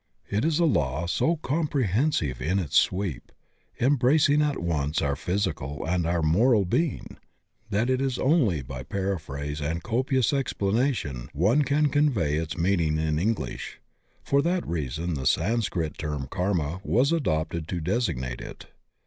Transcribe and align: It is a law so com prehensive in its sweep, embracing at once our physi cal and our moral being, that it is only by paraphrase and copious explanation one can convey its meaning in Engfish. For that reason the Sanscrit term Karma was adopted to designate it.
It 0.31 0.43
is 0.43 0.57
a 0.57 0.65
law 0.65 1.05
so 1.05 1.35
com 1.35 1.67
prehensive 1.67 2.41
in 2.41 2.57
its 2.57 2.75
sweep, 2.75 3.31
embracing 3.79 4.41
at 4.41 4.57
once 4.59 4.99
our 4.99 5.13
physi 5.13 5.55
cal 5.55 5.85
and 5.87 6.07
our 6.07 6.23
moral 6.23 6.65
being, 6.65 7.17
that 7.69 7.87
it 7.87 8.01
is 8.01 8.17
only 8.17 8.63
by 8.63 8.81
paraphrase 8.81 9.61
and 9.61 9.83
copious 9.83 10.33
explanation 10.33 11.29
one 11.33 11.61
can 11.61 11.89
convey 11.89 12.37
its 12.37 12.57
meaning 12.57 12.97
in 12.97 13.17
Engfish. 13.19 13.77
For 14.23 14.41
that 14.41 14.65
reason 14.67 15.13
the 15.13 15.27
Sanscrit 15.27 15.99
term 15.99 16.27
Karma 16.31 16.81
was 16.83 17.11
adopted 17.11 17.67
to 17.67 17.79
designate 17.79 18.41
it. 18.41 18.69